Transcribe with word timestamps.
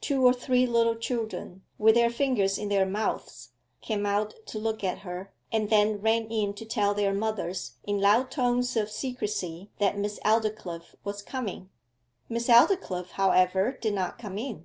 Two 0.00 0.24
or 0.24 0.32
three 0.32 0.64
little 0.66 0.94
children, 0.96 1.62
with 1.76 1.96
their 1.96 2.08
fingers 2.08 2.56
in 2.56 2.70
their 2.70 2.86
mouths, 2.86 3.50
came 3.82 4.06
out 4.06 4.32
to 4.46 4.58
look 4.58 4.82
at 4.82 5.00
her, 5.00 5.34
and 5.52 5.68
then 5.68 6.00
ran 6.00 6.28
in 6.28 6.54
to 6.54 6.64
tell 6.64 6.94
their 6.94 7.12
mothers 7.12 7.74
in 7.84 8.00
loud 8.00 8.30
tones 8.30 8.74
of 8.74 8.90
secrecy 8.90 9.70
that 9.78 9.98
Miss 9.98 10.18
Aldclyffe 10.24 10.94
was 11.04 11.20
coming. 11.22 11.68
Miss 12.26 12.48
Aldclyffe, 12.48 13.10
however, 13.10 13.76
did 13.78 13.92
not 13.92 14.18
come 14.18 14.38
in. 14.38 14.64